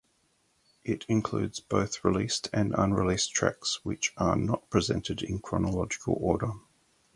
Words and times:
It 0.83 1.05
includes 1.07 1.59
both 1.59 2.03
released 2.03 2.49
and 2.51 2.73
unreleased 2.75 3.31
tracks, 3.35 3.85
which 3.85 4.13
are 4.17 4.35
not 4.35 4.67
presented 4.71 5.21
in 5.21 5.37
chronological 5.37 6.17
order. 6.19 6.53